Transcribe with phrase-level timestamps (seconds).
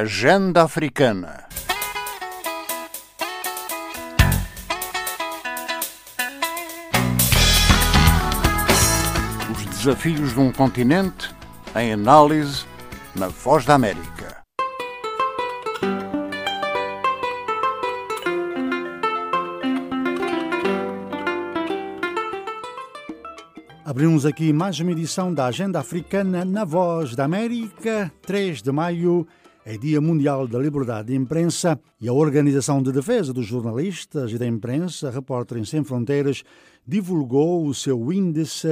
[0.00, 1.44] Agenda Africana.
[9.52, 11.28] Os desafios de um continente
[11.76, 12.64] em análise
[13.14, 14.42] na Voz da América.
[23.84, 29.28] Abrimos aqui mais uma edição da Agenda Africana na Voz da América, 3 de maio,
[29.70, 34.36] é Dia Mundial da Liberdade de Imprensa e a Organização de Defesa dos Jornalistas e
[34.36, 36.42] da Imprensa, Repórteres Sem Fronteiras,
[36.84, 38.66] divulgou o seu Índice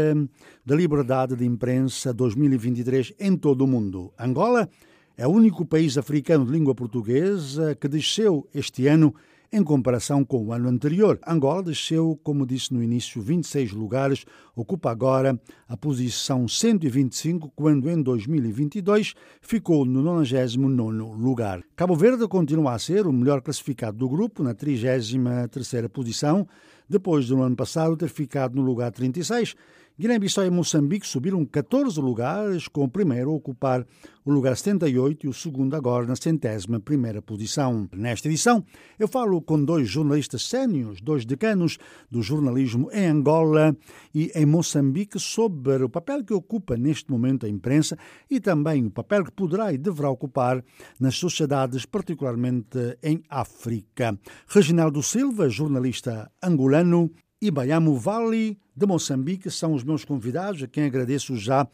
[0.66, 4.12] da Liberdade de Imprensa 2023 em todo o mundo.
[4.18, 4.68] Angola
[5.16, 9.14] é o único país africano de língua portuguesa que desceu este ano
[9.52, 11.18] em comparação com o ano anterior.
[11.26, 18.02] Angola desceu, como disse no início, 26 lugares, ocupa agora a posição 125, quando em
[18.02, 21.62] 2022 ficou no 99º lugar.
[21.74, 26.46] Cabo Verde continua a ser o melhor classificado do grupo, na 33ª posição,
[26.88, 29.54] depois do ano passado ter ficado no lugar 36
[30.00, 33.84] Guiné-Bissau e Moçambique subiram 14 lugares, com o primeiro a ocupar
[34.24, 37.88] o lugar 78 e o segundo agora na centésima primeira posição.
[37.92, 38.64] Nesta edição,
[38.96, 43.76] eu falo com dois jornalistas sénios, dois decanos do jornalismo em Angola
[44.14, 47.98] e em Moçambique, sobre o papel que ocupa neste momento a imprensa
[48.30, 50.64] e também o papel que poderá e deverá ocupar
[51.00, 54.16] nas sociedades, particularmente em África.
[54.46, 57.10] Reginaldo Silva, jornalista angolano,
[57.40, 61.66] e Baiamo Vale de Moçambique são os meus convidados, a quem agradeço já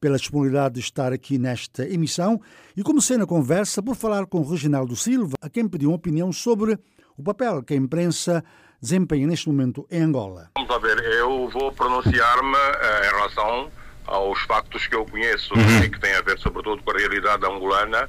[0.00, 2.40] pela disponibilidade de estar aqui nesta emissão.
[2.76, 6.78] E comecei na conversa por falar com Reginaldo Silva, a quem pediu uma opinião sobre
[7.16, 8.44] o papel que a imprensa
[8.80, 10.50] desempenha neste momento em Angola.
[10.56, 13.70] Vamos a ver, eu vou pronunciar-me uh, em relação
[14.06, 15.84] aos factos que eu conheço uhum.
[15.84, 18.08] e que têm a ver sobretudo com a realidade angolana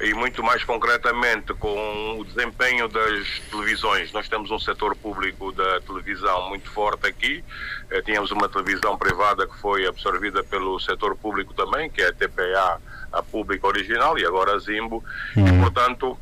[0.00, 4.12] e muito mais concretamente com o desempenho das televisões.
[4.12, 7.44] Nós temos um setor público da televisão muito forte aqui.
[7.90, 12.12] Eh, tínhamos uma televisão privada que foi absorvida pelo setor público também, que é a
[12.12, 12.80] TPA,
[13.12, 15.02] a pública original, e agora a Zimbo.
[15.36, 15.48] Uhum.
[15.48, 16.18] E, portanto,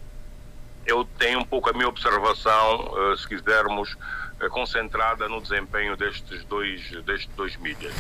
[0.86, 3.94] eu tenho um pouco a minha observação, eh, se quisermos,
[4.40, 7.92] eh, concentrada no desempenho destes dois, destes dois mídias.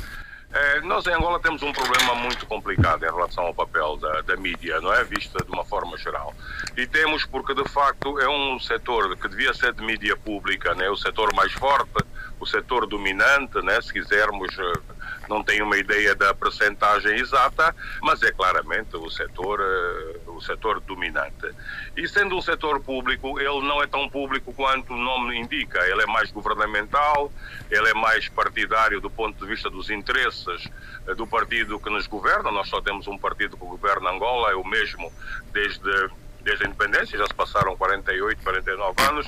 [0.52, 4.36] É, nós em Angola temos um problema muito complicado em relação ao papel da, da,
[4.36, 5.02] mídia, não é?
[5.04, 6.34] Vista de uma forma geral.
[6.76, 10.88] E temos porque, de facto, é um setor que devia ser de mídia pública, né?
[10.88, 11.90] o setor mais forte,
[12.38, 13.80] o setor dominante, né?
[13.80, 14.95] se quisermos eh,
[15.28, 20.80] não tenho uma ideia da percentagem exata, mas é claramente o setor, eh, o setor
[20.80, 21.50] dominante.
[21.96, 25.78] E sendo um setor público, ele não é tão público quanto o nome indica.
[25.86, 27.32] Ele é mais governamental,
[27.70, 30.68] ele é mais partidário do ponto de vista dos interesses
[31.06, 32.50] eh, do partido que nos governa.
[32.50, 35.12] Nós só temos um partido que governa Angola, é o mesmo
[35.52, 36.10] desde,
[36.42, 39.26] desde a independência, já se passaram 48, 49 anos.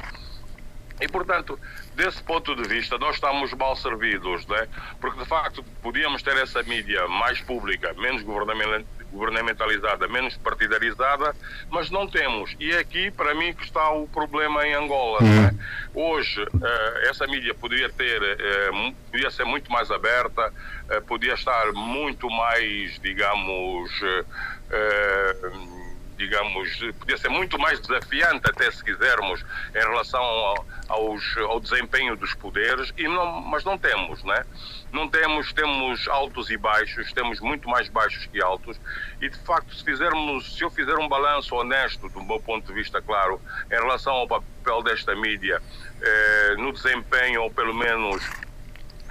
[1.00, 1.58] E, portanto,
[1.94, 4.66] desse ponto de vista, nós estamos mal servidos, né?
[5.00, 8.22] porque de facto podíamos ter essa mídia mais pública, menos
[9.12, 11.34] governamentalizada, menos partidarizada,
[11.70, 12.54] mas não temos.
[12.58, 15.20] E é aqui, para mim, que está o problema em Angola.
[15.20, 15.54] Né?
[15.94, 20.52] Hoje, uh, essa mídia poderia ter, uh, podia ser muito mais aberta,
[20.90, 23.90] uh, podia estar muito mais, digamos,
[26.18, 32.16] digamos, podia ser muito mais desafiante, até se quisermos, em relação ao, aos, ao desempenho
[32.16, 34.44] dos poderes, e não, mas não temos, né?
[34.92, 38.78] Não temos, temos altos e baixos, temos muito mais baixos que altos,
[39.20, 42.74] e de facto, se fizermos, se eu fizer um balanço honesto, do meu ponto de
[42.74, 43.40] vista, claro,
[43.70, 45.62] em relação ao papel desta mídia,
[46.02, 48.22] eh, no desempenho, ou pelo menos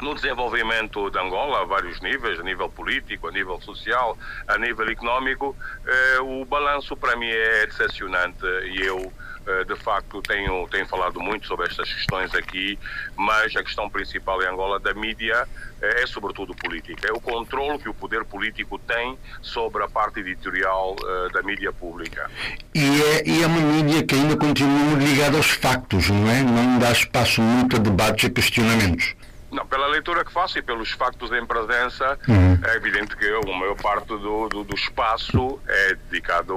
[0.02, 4.88] no desenvolvimento de Angola a vários níveis, a nível político, a nível social, a nível
[4.90, 9.12] económico, eh, o balanço para mim é decepcionante e eu
[9.47, 12.78] eh, de facto tenho, tenho falado muito sobre estas questões aqui,
[13.16, 15.47] mas a questão principal em Angola da mídia
[15.81, 20.19] eh, é sobretudo política, é o controle que o poder político tem sobre a parte
[20.19, 20.95] editorial
[21.33, 22.30] da mídia pública.
[22.75, 26.44] E é, e é uma mídia que ainda continua ligada aos factos, não é?
[26.44, 29.16] Não dá espaço muito a debates e questionamentos.
[29.57, 32.59] Não, pela leitura que faço e pelos factos em presença, uhum.
[32.63, 36.56] é evidente que a maior parte do, do, do espaço é dedicado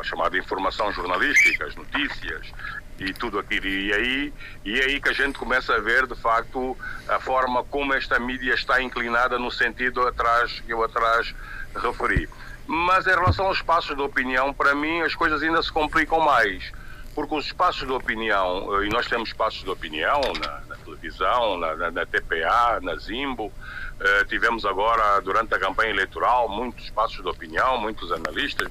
[0.00, 2.52] à chamada informação jornalística, as notícias
[2.98, 3.68] e tudo aquilo.
[3.68, 4.32] E aí,
[4.64, 6.76] e é aí que a gente começa a ver, de facto,
[7.08, 11.32] a forma como esta mídia está inclinada no sentido atrás que eu atrás
[11.76, 12.28] referi.
[12.66, 16.72] Mas em relação aos espaços de opinião, para mim as coisas ainda se complicam mais
[17.16, 21.74] porque os espaços de opinião, e nós temos espaços de opinião na, na televisão, na,
[21.74, 27.26] na, na, TPA, na Zimbo, uh, tivemos agora, durante a campanha eleitoral, muitos espaços de
[27.26, 28.68] opinião, muitos analistas,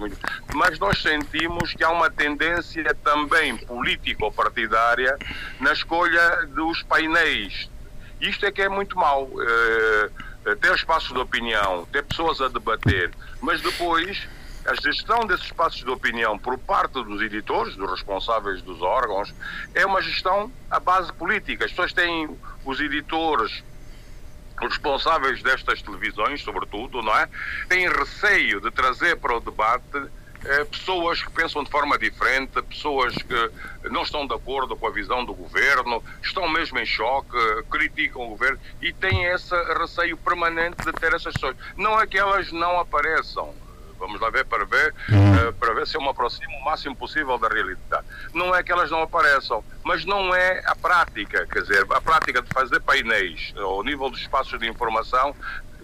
[0.53, 5.17] mas nós sentimos que há uma tendência também político-partidária
[5.59, 7.67] na escolha dos painéis.
[8.21, 9.23] Isto é que é muito mau.
[9.23, 13.09] Uh, ter espaços de opinião, ter pessoas a debater,
[13.41, 14.27] mas depois
[14.65, 19.33] a gestão desses espaços de opinião por parte dos editores, dos responsáveis dos órgãos,
[19.73, 21.65] é uma gestão à base política.
[21.65, 22.35] As pessoas têm
[22.65, 23.63] os editores,
[24.59, 27.29] os responsáveis destas televisões, sobretudo, não é?
[27.69, 30.09] Têm receio de trazer para o debate
[30.45, 34.91] eh, pessoas que pensam de forma diferente, pessoas que não estão de acordo com a
[34.91, 37.37] visão do governo, estão mesmo em choque,
[37.69, 41.55] criticam o governo e têm esse receio permanente de ter essas pessoas.
[41.77, 43.53] Não é que elas não apareçam,
[43.99, 45.49] vamos lá ver para ver, uhum.
[45.49, 48.05] uh, para ver se eu me aproximo o máximo possível da realidade.
[48.33, 52.41] Não é que elas não apareçam, mas não é a prática, quer dizer, a prática
[52.41, 55.35] de fazer painéis ao nível dos espaços de informação,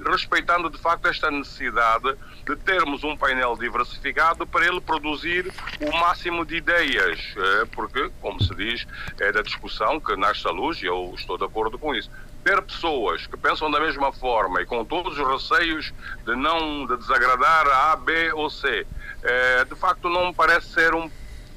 [0.06, 2.16] respeitando de facto esta necessidade
[2.46, 8.42] de termos um painel diversificado para ele produzir o máximo de ideias, eh, porque, como
[8.42, 8.88] se diz,
[9.20, 12.10] é da discussão que nasce a luz, e eu estou de acordo com isso
[12.44, 15.94] ter pessoas que pensam da mesma forma e com todos os receios
[16.26, 18.86] de não de desagradar a A, B ou C,
[19.24, 21.10] é, de facto não me parece ser um,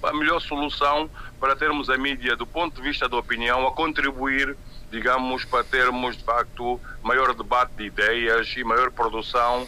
[0.02, 1.08] a melhor solução
[1.40, 4.56] para termos a mídia, do ponto de vista da opinião, a contribuir,
[4.90, 9.66] digamos, para termos de facto maior debate de ideias e maior produção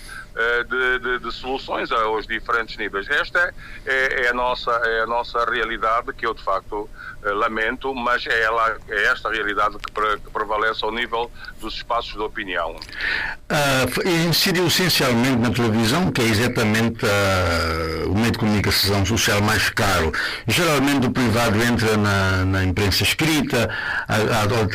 [0.64, 3.08] de, de, de, soluções aos diferentes níveis.
[3.08, 3.54] Esta
[3.86, 6.88] é, é, a nossa, é a nossa realidade que eu de facto
[7.26, 11.30] eh, lamento, mas é, ela, é esta realidade que, pre, que prevalece ao nível
[11.60, 12.76] dos espaços de opinião.
[12.76, 19.70] Uh, incidiu essencialmente na televisão, que é exatamente uh, o meio de comunicação social mais
[19.70, 20.12] caro.
[20.46, 23.70] Geralmente o privado entra na, na imprensa escrita,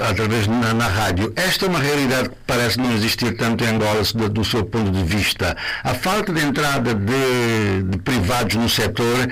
[0.09, 1.31] através na, na, rádio.
[1.35, 4.91] Esta é uma realidade que parece não existir tanto em Angola do, do seu ponto
[4.91, 5.50] de vista
[5.83, 9.27] a falta de entrada de, de privados no setor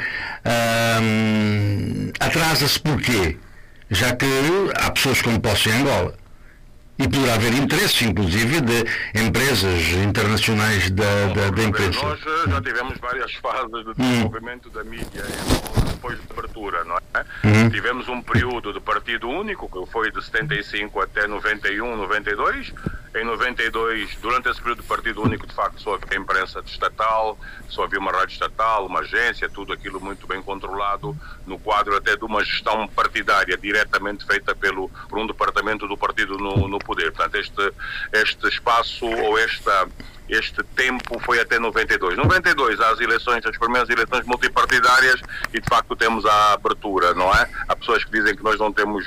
[2.20, 3.38] atrasa-se porquê?
[3.90, 4.26] Já que
[4.76, 6.14] há pessoas com posse em Angola.
[6.98, 8.86] E poderá haver interesses, inclusive, de
[9.16, 12.02] empresas internacionais da, da, da imprensa.
[12.04, 13.94] Nós eh, já tivemos várias fases de hum.
[13.98, 14.72] desenvolvimento hum.
[14.74, 15.24] da mídia
[16.00, 17.26] depois da abertura, não é?
[17.44, 17.70] Uhum.
[17.70, 22.74] Tivemos um período de partido único, que foi de 75 até 91, 92,
[23.16, 27.38] em 92, durante esse período de partido único, de facto, só havia imprensa estatal,
[27.68, 31.16] só havia uma rádio estatal, uma agência, tudo aquilo muito bem controlado,
[31.46, 36.38] no quadro até de uma gestão partidária diretamente feita pelo, por um departamento do partido
[36.38, 37.12] no, no poder.
[37.12, 37.74] Portanto, este,
[38.14, 39.88] este espaço ou esta
[40.30, 42.16] este tempo foi até 92.
[42.18, 45.22] 92, as eleições, as primeiras eleições multipartidárias
[45.54, 47.50] e de facto temos a abertura, não é?
[47.68, 49.06] Há pessoas que dizem que nós não temos,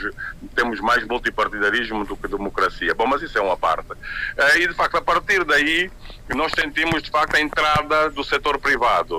[0.55, 2.95] temos mais multipartidarismo do que democracia.
[2.95, 3.93] Bom, mas isso é uma parte.
[4.37, 5.91] Eh, e de facto, a partir daí,
[6.35, 9.17] nós sentimos de facto a entrada do setor privado.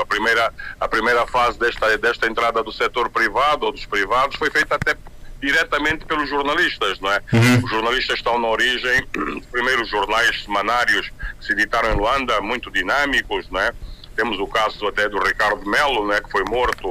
[0.00, 4.50] A primeira, a primeira fase desta, desta entrada do setor privado ou dos privados foi
[4.50, 4.96] feita até
[5.40, 7.20] diretamente pelos jornalistas, não é?
[7.32, 7.64] Uhum.
[7.64, 12.70] Os jornalistas estão na origem dos primeiros jornais semanários que se editaram em Luanda, muito
[12.70, 13.72] dinâmicos, não é?
[14.14, 16.90] Temos o caso até do Ricardo Melo, né, que foi morto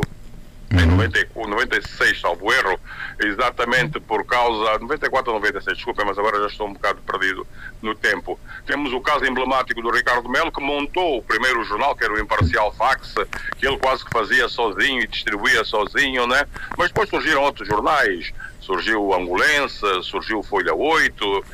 [0.81, 2.79] em 90, 96, salvo erro,
[3.19, 4.79] exatamente por causa.
[4.79, 7.47] 94 ou 96, desculpa, mas agora já estou um bocado perdido
[7.81, 8.39] no tempo.
[8.65, 12.19] Temos o caso emblemático do Ricardo Melo, que montou o primeiro jornal, que era o
[12.19, 13.15] Imparcial Fax,
[13.57, 16.45] que ele quase que fazia sozinho e distribuía sozinho, né?
[16.77, 18.31] Mas depois surgiram outros jornais.
[18.59, 21.45] Surgiu Angolense, surgiu Folha 8,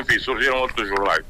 [0.00, 1.24] enfim, surgiram outros jornais.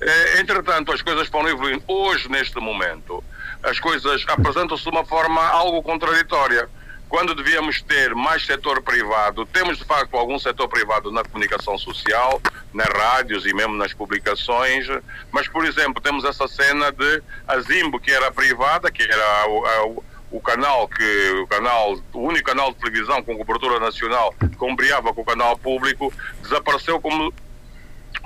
[0.00, 1.84] É, entretanto, as coisas foram evoluindo.
[1.86, 3.22] Hoje, neste momento,
[3.62, 6.68] as coisas apresentam-se de uma forma algo contraditória.
[7.08, 12.40] Quando devíamos ter mais setor privado, temos de facto algum setor privado na comunicação social,
[12.72, 14.86] nas rádios e mesmo nas publicações,
[15.30, 20.02] mas, por exemplo, temos essa cena de a Zimbo, que era privada, que era o,
[20.32, 24.72] o canal que o canal o único canal de televisão com cobertura nacional que com
[24.72, 26.10] o canal público
[26.42, 27.32] desapareceu como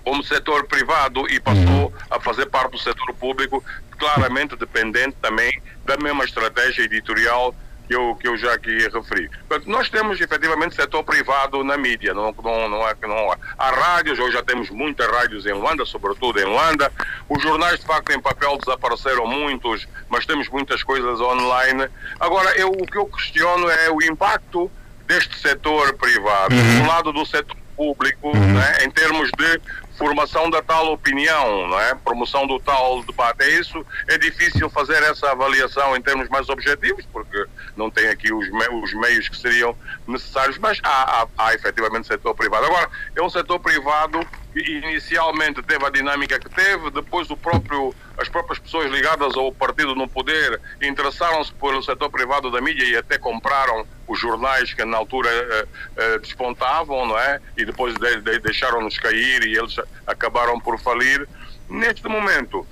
[0.06, 1.92] como setor privado e passou uhum.
[2.08, 3.62] a fazer parte do setor público,
[3.98, 7.52] claramente dependente também da mesma estratégia editorial
[7.88, 9.28] que eu, que eu já aqui referi.
[9.48, 13.38] Portanto, nós temos efetivamente setor privado na mídia, não, não, não, é, não há.
[13.58, 16.92] Há rádios, hoje já temos muitas rádios em Luanda, sobretudo em Luanda.
[17.28, 21.88] Os jornais, de facto, em papel desapareceram muitos, mas temos muitas coisas online.
[22.20, 24.70] Agora, eu, o que eu questiono é o impacto
[25.04, 26.82] deste setor privado, uhum.
[26.82, 28.54] do lado do setor público, uhum.
[28.54, 29.60] né, em termos de
[29.96, 31.94] formação da tal opinião, não é?
[31.94, 33.42] Promoção do tal debate.
[33.42, 38.32] É isso, é difícil fazer essa avaliação em termos mais objetivos, porque não tem aqui
[38.32, 39.76] os, me os meios que seriam
[40.06, 42.66] necessários, mas há, há, há efetivamente setor privado.
[42.66, 44.20] Agora, é um setor privado
[44.56, 49.94] inicialmente teve a dinâmica que teve, depois o próprio, as próprias pessoas ligadas ao partido
[49.94, 54.96] no poder interessaram-se pelo setor privado da mídia e até compraram os jornais que na
[54.96, 57.40] altura uh, uh, despontavam, não é?
[57.56, 61.28] E depois de, de, deixaram-nos cair e eles acabaram por falir.
[61.68, 62.66] Neste momento,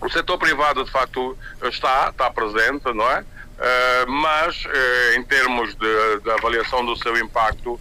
[0.00, 3.20] o setor privado de facto está, está presente, não é?
[3.20, 4.64] Uh, mas
[5.14, 7.78] em termos de, de, avaliação do seu impacto,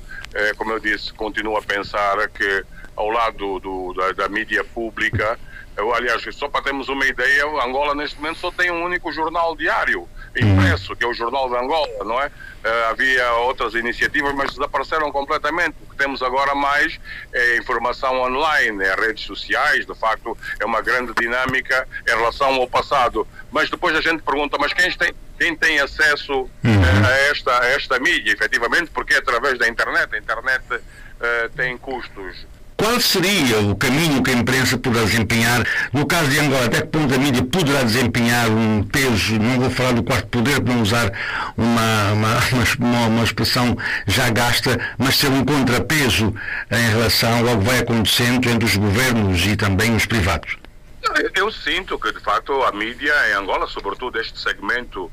[0.58, 5.40] como eu disse, continuo a pensar que ao lado do, da, da mídia pública.
[5.76, 9.56] Eu, aliás, só para termos uma ideia, Angola neste momento só tem um único jornal
[9.56, 12.28] diário impresso, que é o Jornal de Angola, não é?
[12.28, 15.76] Uh, havia outras iniciativas, mas desapareceram completamente.
[15.84, 17.00] O que temos agora mais
[17.32, 22.68] é informação online, é redes sociais, de facto é uma grande dinâmica em relação ao
[22.68, 23.28] passado.
[23.52, 26.50] Mas depois a gente pergunta, mas quem tem, quem tem acesso uh,
[27.06, 30.16] a, esta, a esta mídia, efetivamente, porque é através da internet.
[30.16, 32.46] A internet uh, tem custos
[32.84, 35.66] qual seria o caminho que a imprensa poderá desempenhar?
[35.94, 39.70] No caso de Angola, até que ponto a mídia poderá desempenhar um peso, não vou
[39.70, 41.10] falar do quarto poder para não usar
[41.56, 42.40] uma, uma,
[42.80, 46.36] uma, uma expressão já gasta, mas ser um contrapeso
[46.70, 50.58] em relação ao que vai acontecendo entre os governos e também os privados?
[51.36, 55.10] Eu sinto que, de facto, a mídia em Angola, sobretudo este segmento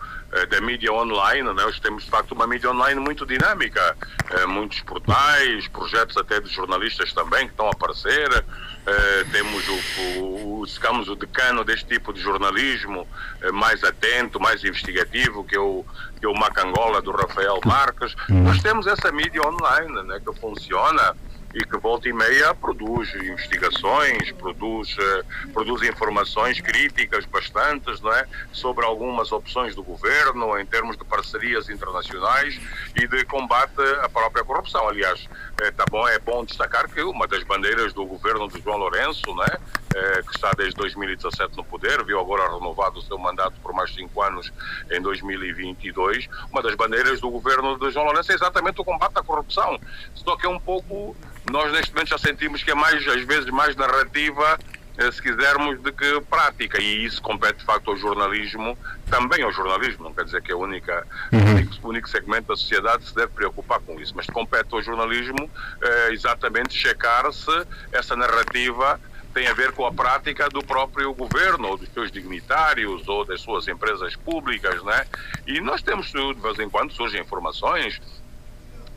[0.49, 1.62] da mídia online, né?
[1.64, 3.96] nós temos, de facto, uma mídia online muito dinâmica.
[4.30, 8.44] Eh, muitos portais, projetos até de jornalistas também que estão a aparecer.
[8.87, 13.08] Eh, temos o, o, digamos, o decano deste tipo de jornalismo
[13.52, 15.84] mais atento, mais investigativo, que é o,
[16.18, 18.14] que é o Macangola do Rafael Marques.
[18.28, 18.44] Hum.
[18.44, 21.16] Nós temos essa mídia online né, que funciona
[21.54, 28.26] e que volta e meia produz investigações, produz, uh, produz informações críticas bastantes não é?
[28.52, 32.61] sobre algumas opções do governo em termos de parcerias internacionais
[32.95, 34.88] e de combate à própria corrupção.
[34.88, 35.28] Aliás,
[35.62, 39.35] é, tá bom, é bom destacar que uma das bandeiras do governo de João Lourenço,
[39.35, 39.57] né,
[39.89, 43.92] é, que está desde 2017 no poder, viu agora renovado o seu mandato por mais
[43.92, 44.52] cinco anos
[44.90, 49.23] em 2022, uma das bandeiras do governo de João Lourenço é exatamente o combate à
[49.23, 49.80] corrupção.
[50.14, 51.16] Só que é um pouco
[51.50, 54.59] nós neste momento já sentimos que é mais, às vezes, mais narrativa,
[54.99, 56.80] eh, se quisermos, de que prática.
[56.80, 58.76] E isso compete, de facto, ao jornalismo,
[59.09, 60.61] também ao jornalismo, não quer dizer que é uhum.
[60.61, 64.82] o, único, o único segmento da sociedade se deve preocupar com isso, mas compete ao
[64.82, 65.50] jornalismo
[65.82, 69.00] eh, exatamente checar se essa narrativa
[69.32, 73.40] tem a ver com a prática do próprio governo, ou dos seus dignitários, ou das
[73.40, 75.06] suas empresas públicas, né?
[75.46, 78.00] E nós temos, de vez em quando, surgem informações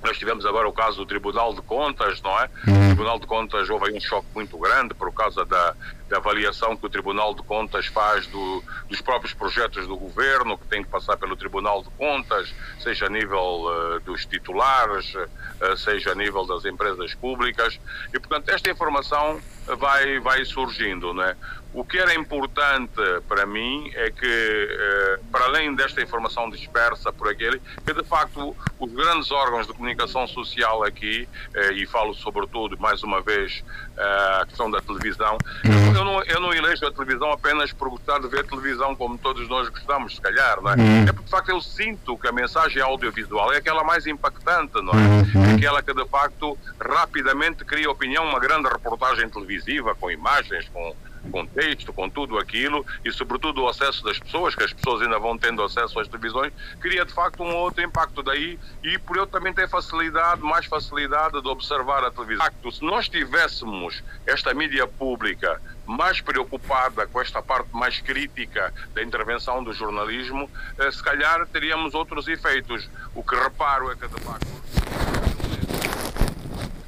[0.03, 2.49] nós tivemos agora o caso do Tribunal de Contas, não é?
[2.67, 2.83] Uhum.
[2.83, 5.73] O Tribunal de Contas houve aí um choque muito grande por causa da,
[6.09, 10.67] da avaliação que o Tribunal de Contas faz do, dos próprios projetos do governo, que
[10.67, 16.11] tem que passar pelo Tribunal de Contas, seja a nível uh, dos titulares, uh, seja
[16.11, 17.79] a nível das empresas públicas.
[18.13, 19.39] E, portanto, esta informação
[19.77, 21.35] vai, vai surgindo, não é?
[21.73, 27.27] O que era importante para mim é que, eh, para além desta informação dispersa por
[27.27, 32.77] aquele, que de facto os grandes órgãos de comunicação social aqui, eh, e falo sobretudo,
[32.79, 33.63] mais uma vez,
[33.97, 35.95] eh, a questão da televisão, uhum.
[35.95, 39.49] eu, não, eu não elejo a televisão apenas por gostar de ver televisão como todos
[39.49, 40.75] nós gostamos, se calhar, não é?
[40.75, 41.03] Uhum.
[41.07, 44.93] É porque de facto eu sinto que a mensagem audiovisual é aquela mais impactante, não
[44.93, 45.37] é?
[45.37, 45.45] Uhum.
[45.45, 50.95] É aquela que de facto rapidamente cria opinião, uma grande reportagem televisiva com imagens, com
[51.31, 55.19] com texto, com tudo aquilo e, sobretudo, o acesso das pessoas, que as pessoas ainda
[55.19, 59.27] vão tendo acesso às televisões, cria de facto um outro impacto daí e por eu
[59.27, 62.45] também ter facilidade, mais facilidade de observar a televisão.
[62.71, 69.63] Se nós tivéssemos esta mídia pública mais preocupada com esta parte mais crítica da intervenção
[69.63, 72.89] do jornalismo, eh, se calhar teríamos outros efeitos.
[73.13, 75.22] O que reparo é que, de facto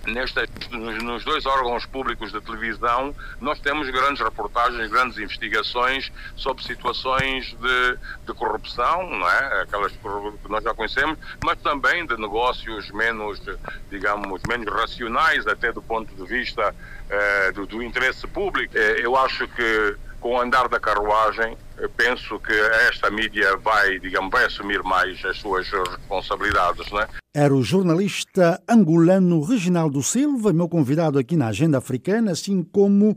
[0.06, 7.56] nestas, nos dois órgãos públicos de televisão, nós temos grandes reportagens, grandes investigações sobre situações
[7.60, 9.62] de, de corrupção, não é?
[9.62, 13.42] aquelas que nós já conhecemos, mas também de negócios menos,
[13.90, 16.76] digamos, menos racionais, até do ponto de vista
[17.10, 18.78] eh, do, do interesse público.
[18.78, 21.56] Eh, eu acho que com o andar da carruagem,
[21.96, 22.54] penso que
[22.90, 27.08] esta mídia vai, digamos, vai assumir mais as suas responsabilidades, não é?
[27.38, 33.14] Era o jornalista angolano Reginaldo Silva, meu convidado aqui na Agenda Africana, assim como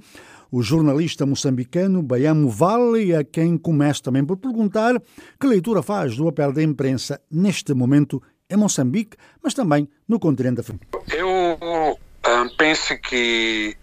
[0.50, 5.00] o jornalista moçambicano Baiamo Vale, a quem começo também por perguntar
[5.40, 8.20] que leitura faz do papel da imprensa neste momento
[8.50, 10.90] em Moçambique, mas também no continente africano.
[11.14, 13.76] Eu uh, penso que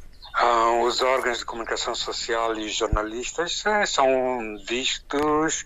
[0.44, 4.06] uh, os órgãos de comunicação social e jornalistas uh, são
[4.68, 5.63] vistos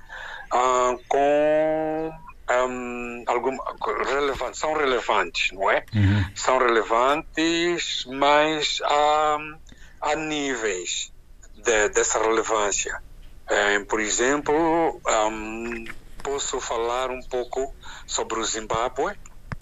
[0.53, 2.11] uh, com
[2.49, 3.57] um, algum,
[4.05, 5.85] relevante, são relevantes, não é?
[5.93, 6.25] Uhum.
[6.35, 9.37] São relevantes, mas há,
[10.01, 11.11] há níveis
[11.55, 13.01] de, dessa relevância.
[13.51, 15.85] Um, por exemplo, um,
[16.23, 17.73] posso falar um pouco
[18.05, 19.13] sobre o Zimbábue,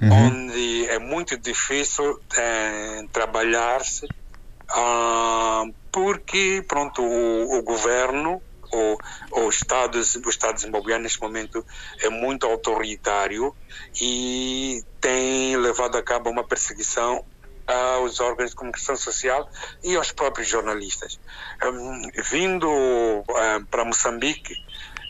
[0.02, 0.12] uhum.
[0.12, 8.42] onde é muito difícil é, trabalhar-se uh, porque pronto o, o governo
[8.78, 8.98] o,
[9.32, 11.66] o, Estado, o Estado zimbabueano neste momento
[12.00, 13.56] é muito autoritário
[14.00, 17.26] e tem levado a cabo uma perseguição
[17.68, 19.50] aos órgãos de comunicação social
[19.84, 21.20] e aos próprios jornalistas.
[21.64, 24.56] Um, vindo um, para Moçambique,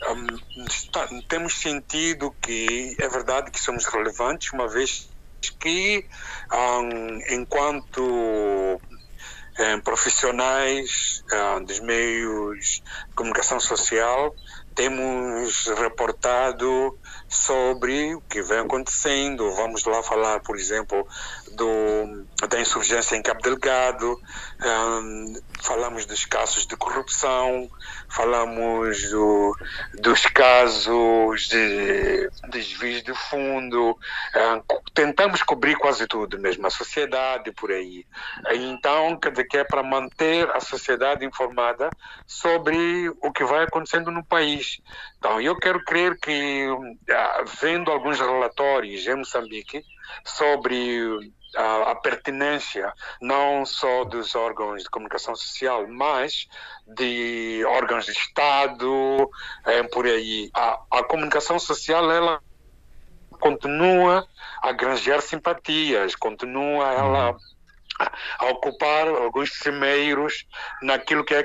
[0.08, 5.08] um, está, temos sentido que é verdade que somos relevantes, uma vez
[5.60, 6.04] que,
[7.30, 8.80] enquanto
[9.82, 11.22] profissionais
[11.66, 14.32] dos meios de comunicação social,
[14.74, 16.96] temos reportado
[17.28, 19.54] sobre o que vem acontecendo.
[19.54, 21.06] Vamos lá falar, por exemplo,
[21.52, 24.18] do, da insurgência em Cabo Delgado,
[24.64, 27.70] um, falamos dos casos de corrupção,
[28.08, 29.56] falamos do,
[29.94, 37.70] dos casos de desvios de fundo, um, tentamos cobrir quase tudo mesmo, a sociedade por
[37.70, 38.06] aí.
[38.52, 41.90] Então, quer dizer que é para manter a sociedade informada
[42.26, 44.80] sobre o que vai acontecendo no país.
[45.18, 49.84] Então, eu quero crer que, uh, vendo alguns relatórios em Moçambique
[50.24, 56.46] sobre a, a, pertinência não só dos órgãos de comunicação social, mas
[56.86, 59.28] de órgãos de Estado,
[59.66, 60.50] é, por aí.
[60.54, 62.40] A, a comunicação social, ela
[63.40, 64.26] continua
[64.62, 67.36] a granjear simpatias, continua ela
[68.38, 70.46] a ocupar alguns primeiros
[70.82, 71.44] naquilo que é a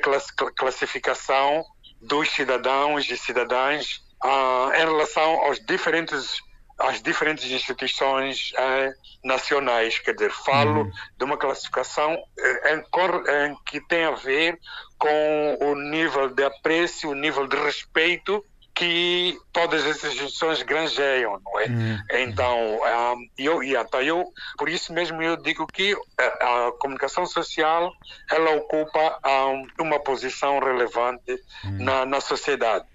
[0.56, 1.66] classificação
[2.04, 6.42] dos cidadãos e cidadãs ah, em relação aos diferentes
[6.78, 8.94] às diferentes instituições eh,
[9.24, 10.00] nacionais.
[10.00, 10.92] Quer dizer, falo uhum.
[11.18, 14.60] de uma classificação eh, em, em, que tem a ver
[14.98, 18.44] com o nível de apreço, o nível de respeito
[18.76, 21.68] que todas essas instituições granjeiam, não é?
[21.68, 22.00] Uhum.
[22.12, 24.26] Então, um, ah, eu, então eu,
[24.58, 27.94] por isso mesmo eu digo que a, a comunicação social
[28.32, 31.84] ela ocupa um, ah, uma posição relevante uhum.
[31.84, 32.86] na, na sociedade.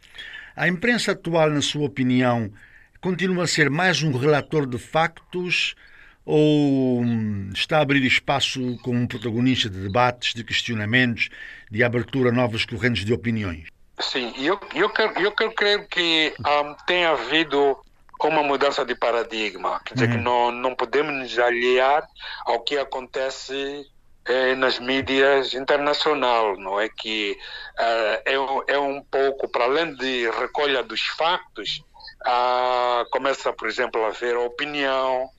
[0.57, 2.53] A imprensa atual, na sua opinião,
[3.01, 5.77] continua a ser mais um relator de factos
[6.25, 11.31] ou hum, está a abrir espaço como um protagonista de debates, de questionamentos,
[11.71, 13.69] de abertura a novas correntes de opiniões?
[14.01, 17.77] Sim, eu, eu, quero, eu quero crer que um, tem havido
[18.21, 19.81] uma mudança de paradigma.
[19.85, 20.17] Quer dizer, uhum.
[20.17, 22.07] que não, não podemos nos aliar
[22.45, 23.87] ao que acontece
[24.27, 26.89] eh, nas mídias internacional, não é?
[26.89, 27.39] Que
[27.79, 31.83] uh, é, é um pouco, para além de recolha dos factos,
[32.25, 35.31] ah, começa, por exemplo, a haver opinião,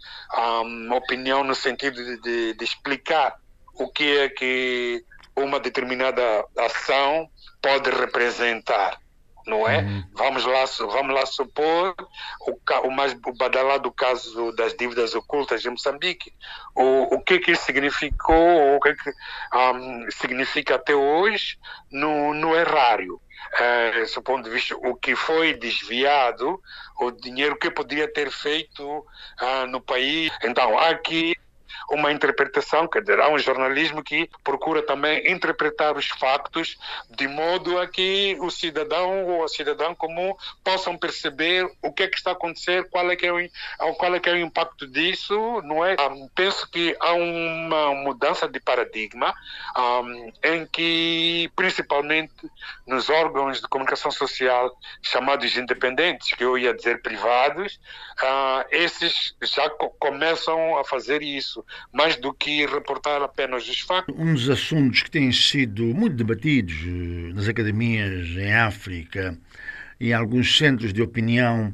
[0.65, 3.35] um, opinião no sentido de, de, de, explicar
[3.75, 5.03] o que é que
[5.43, 7.29] uma determinada ação
[7.61, 8.99] pode representar,
[9.45, 9.79] não é?
[9.79, 10.03] Uhum.
[10.13, 11.95] Vamos lá, vamos lá supor
[12.41, 16.31] o, o mais o badalado caso das dívidas ocultas em Moçambique.
[16.75, 19.11] O, o que que significou, o que que
[19.53, 21.57] um, significa até hoje
[21.91, 26.61] no, no erário uh, ponto de vista, o que foi desviado,
[26.99, 30.31] o dinheiro que podia ter feito uh, no país.
[30.43, 31.35] Então, aqui
[31.91, 36.77] uma interpretação, quer dizer, há um jornalismo que procura também interpretar os factos
[37.09, 42.07] de modo a que o cidadão ou a cidadã comum possam perceber o que é
[42.07, 44.87] que está a acontecer, qual é que é o, qual é que é o impacto
[44.87, 45.95] disso, não é?
[45.99, 49.33] Um, penso que há uma mudança de paradigma
[49.77, 52.33] um, em que, principalmente
[52.87, 54.71] nos órgãos de comunicação social
[55.01, 57.79] chamados independentes, que eu ia dizer privados,
[58.21, 64.15] uh, esses já co começam a fazer isso mais do que reportar apenas os factos.
[64.17, 69.37] Um dos assuntos que têm sido muito debatidos eh, nas academias em África
[69.99, 71.73] e em alguns centros de opinião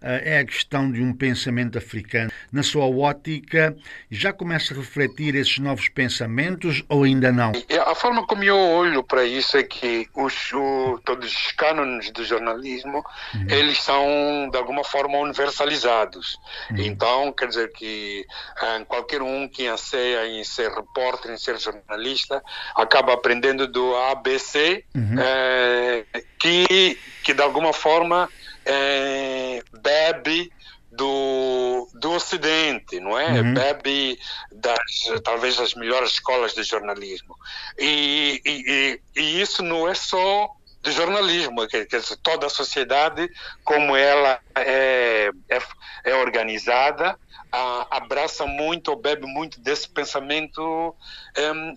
[0.00, 2.30] é a questão de um pensamento africano.
[2.52, 3.76] Na sua ótica,
[4.10, 7.52] já começa a refletir esses novos pensamentos ou ainda não?
[7.86, 12.24] A forma como eu olho para isso é que os, o, todos os cânones do
[12.24, 13.46] jornalismo, uhum.
[13.48, 16.38] eles são de alguma forma universalizados.
[16.70, 16.78] Uhum.
[16.78, 18.24] Então, quer dizer que
[18.62, 22.42] um, qualquer um que anseia em ser repórter, em ser jornalista,
[22.76, 25.16] acaba aprendendo do ABC, uhum.
[25.18, 26.04] é,
[26.38, 28.28] que, que de alguma forma
[28.68, 30.52] é, bebe
[30.92, 33.40] do, do Ocidente, não é?
[33.40, 33.54] Uhum.
[33.54, 34.18] Bebe
[34.52, 37.36] das, talvez das melhores escolas de jornalismo.
[37.78, 40.50] E, e, e isso não é só
[40.88, 43.30] do jornalismo, que, que toda a sociedade,
[43.62, 45.62] como ela é, é,
[46.04, 47.18] é organizada,
[47.52, 50.94] a, abraça muito ou bebe muito desse pensamento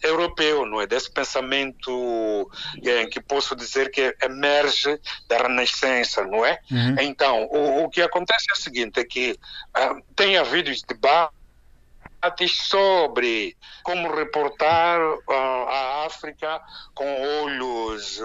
[0.02, 0.88] europeu, não é?
[0.88, 2.50] Desse pensamento
[2.84, 6.60] é, que posso dizer que emerge da Renascença, não é?
[6.72, 6.96] Uhum.
[7.02, 9.38] Então, o, o, que acontece é o seguinte, é que
[9.78, 10.72] uh, tem havido
[12.22, 16.62] debate sobre como reportar uh, a África
[16.94, 18.20] com olhos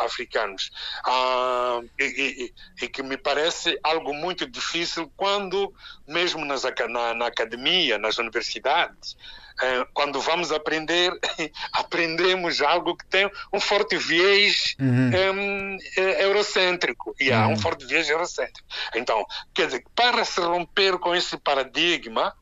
[0.00, 0.70] africanos.
[1.06, 5.72] Uh, e, e, e, que me parece algo muito difícil quando,
[6.06, 9.16] mesmo nas, na, na academia, nas universidades,
[9.62, 11.12] é, quando vamos aprender,
[11.72, 15.10] aprendemos algo que tem um forte viés uhum.
[15.32, 17.14] um, é, eurocêntrico.
[17.20, 17.52] E há uhum.
[17.52, 18.66] um forte viés eurocêntrico.
[18.96, 19.24] Então,
[19.54, 22.34] quer dizer, para se romper com esse paradigma,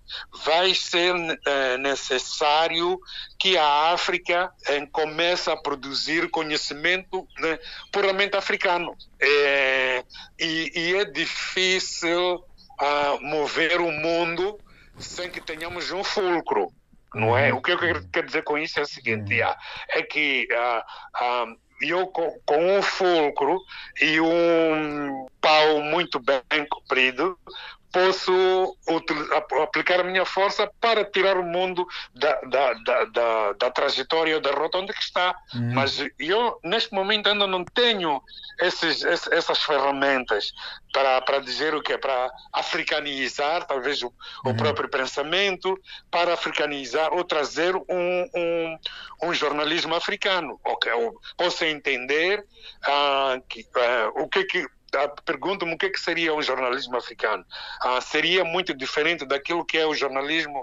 [0.44, 2.98] vai ser uh, necessário
[3.38, 7.59] que a África uh, comece a produzir conhecimento né,
[7.90, 8.96] puramente africano.
[9.20, 10.05] É,
[10.38, 14.59] e, e, é difícil uh, mover o mundo
[14.98, 16.72] sem que tenhamos um fulcro
[17.14, 17.53] não é?
[17.53, 17.59] Uhum.
[17.59, 19.59] O que eu quero dizer com isso é o seguinte, yeah,
[19.90, 23.61] é que uh, eu com, com, um fulcro
[24.01, 27.38] e um pau muito bem comprido
[27.92, 28.76] posso
[29.62, 34.50] aplicar a minha força para tirar o mundo da, da, da, da, da trajetória, da
[34.50, 35.37] rota onde está.
[35.55, 35.74] Uhum.
[35.74, 38.22] Mas eu, neste momento, ainda não tenho
[38.61, 40.52] esses, essas ferramentas
[40.92, 44.52] para, para dizer o que é, para africanizar, talvez, o, uhum.
[44.52, 45.78] o próprio pensamento,
[46.11, 48.78] para africanizar ou trazer um, um,
[49.24, 50.59] um jornalismo africano.
[50.64, 54.66] Okay, eu posso entender uh, que, uh, o que que
[55.24, 57.44] pergunto-me o que, é que seria um jornalismo africano.
[57.81, 60.62] Ah, seria muito diferente daquilo que é o jornalismo,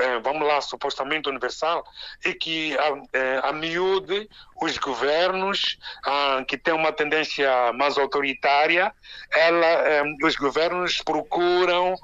[0.00, 1.84] eh, vamos lá, supostamente universal,
[2.24, 4.28] e que a, eh, a miúde
[4.62, 8.92] os governos ah, que têm uma tendência mais autoritária,
[9.32, 11.94] ela, eh, os governos procuram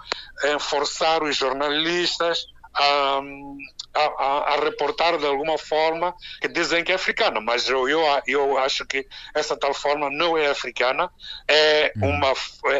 [0.59, 3.21] forçar os jornalistas a,
[3.95, 8.59] a, a, reportar de alguma forma que dizem que é africana, mas eu, eu, eu
[8.59, 11.11] acho que essa tal forma não é africana,
[11.49, 12.11] é hum.
[12.11, 12.33] uma,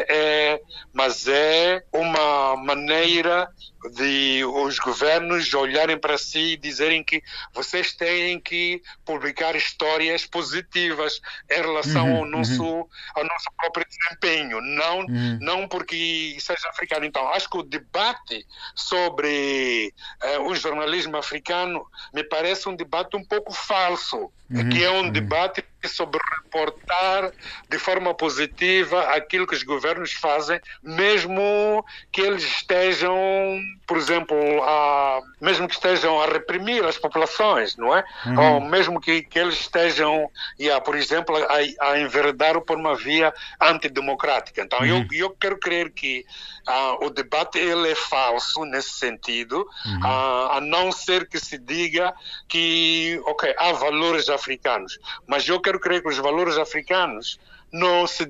[0.07, 0.61] é,
[0.93, 3.49] mas é uma maneira
[3.89, 11.19] de os governos olharem para si e dizerem que vocês têm que publicar histórias positivas
[11.49, 12.87] em relação uhum, ao, nosso, uhum.
[13.15, 15.39] ao nosso próprio desempenho, não, uhum.
[15.41, 17.05] não porque seja africano.
[17.05, 18.45] Então, acho que o debate
[18.75, 19.93] sobre
[20.23, 20.55] uh, o
[21.01, 25.11] jornalismo africano me parece um debate um pouco falso, uhum, que é um uhum.
[25.11, 27.31] debate sobre reportar
[27.69, 33.59] de forma positiva aquilo que os governos fazem, mesmo que eles estejam,
[33.91, 38.05] por exemplo, a, mesmo que estejam a reprimir as populações, não é?
[38.25, 38.53] Uhum.
[38.53, 43.33] Ou mesmo que, que eles estejam, yeah, por exemplo, a, a enveredar por uma via
[43.59, 44.61] antidemocrática.
[44.61, 44.85] Então, uhum.
[44.85, 46.25] eu, eu quero crer que
[46.69, 49.99] uh, o debate ele é falso nesse sentido, uhum.
[49.99, 52.13] uh, a não ser que se diga
[52.47, 57.37] que, ok, há valores africanos, mas eu quero crer que os valores africanos
[57.73, 58.25] não se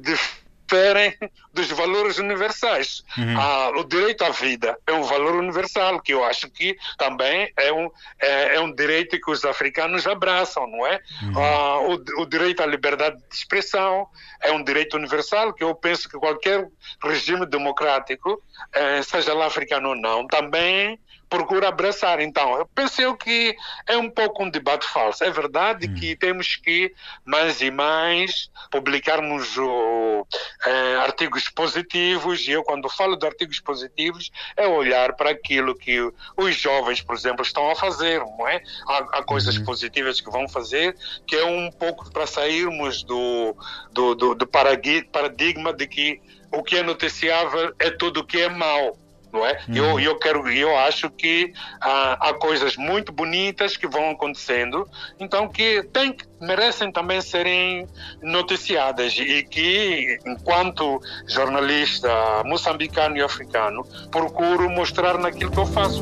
[0.71, 1.13] diferem
[1.53, 3.03] dos valores universais.
[3.17, 3.37] Uhum.
[3.37, 7.73] Ah, o direito à vida é um valor universal, que eu acho que também é
[7.73, 10.99] um, é, é um direito que os africanos abraçam, não é?
[11.23, 11.43] Uhum.
[11.43, 14.07] Ah, o, o, direito à liberdade de expressão
[14.41, 16.65] é um direito universal, que eu penso que qualquer
[17.03, 18.41] regime democrático,
[18.73, 20.97] eh, seja lá africano ou não, também
[21.31, 22.19] procura abraçar.
[22.19, 23.55] Então, eu pensei que
[23.87, 25.23] é um pouco um debate falso.
[25.23, 25.93] É verdade hum.
[25.95, 26.93] que temos que
[27.25, 30.27] mais e mais publicarmos o,
[30.65, 35.99] é, artigos positivos, e eu quando falo de artigos positivos é olhar para aquilo que
[36.35, 38.61] os jovens, por exemplo, estão a fazer, não é?
[38.85, 39.63] Há, há coisas uhum.
[39.63, 43.55] positivas que vão fazer, que é um pouco para sairmos do,
[43.93, 48.49] do, do, do paradigma de que o que é noticiável é tudo o que é
[48.49, 48.97] mau
[49.31, 49.59] não é?
[49.67, 49.75] Uhum.
[49.75, 54.87] Eu, eu quero, eu acho que há, há, coisas muito bonitas que vão acontecendo,
[55.19, 57.87] então que tem, merecem também serem
[58.21, 62.09] noticiadas e que, enquanto jornalista
[62.45, 66.01] moçambicano e africano, procuro mostrar naquilo que eu faço.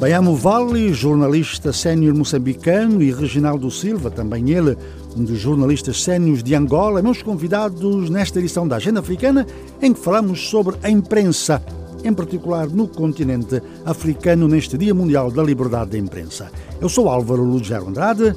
[0.00, 4.74] Baiamo Vale, jornalista sénior moçambicano, e Reginaldo Silva, também ele,
[5.16, 9.46] um dos jornalistas sénios de Angola, meus convidados nesta edição da Agenda Africana,
[9.80, 11.62] em que falamos sobre a imprensa,
[12.04, 16.50] em particular no continente africano, neste Dia Mundial da Liberdade da Imprensa.
[16.80, 18.34] Eu sou Álvaro Lugero Andrade.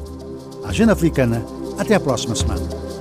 [0.63, 1.43] Agenda Africana.
[1.77, 2.92] Até a próxima semana.